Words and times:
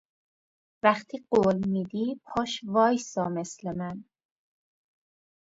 وقتی 0.85 1.17
قول 1.29 1.57
میدی 1.71 2.21
پاش 2.25 2.51
وایسا 2.73 3.29
مثل 3.29 3.63
من 3.77 4.03